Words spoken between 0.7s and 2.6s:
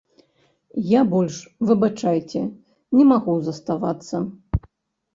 Я больш, выбачайце,